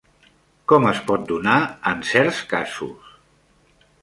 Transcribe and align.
Com 0.71 0.87
es 0.91 1.01
pot 1.11 1.27
donar 1.33 1.59
en 1.93 2.01
certs 2.13 2.43
casos? 2.55 3.15